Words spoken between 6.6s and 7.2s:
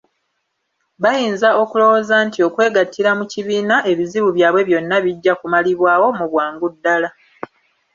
ddala.